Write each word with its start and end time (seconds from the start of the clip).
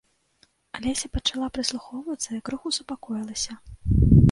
Алеся 0.79 1.11
пачала 1.17 1.49
прыслухоўвацца 1.59 2.29
і 2.39 2.41
крыху 2.51 2.73
супакоілася. 2.81 3.61